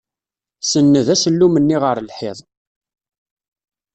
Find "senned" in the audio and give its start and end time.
0.69-1.07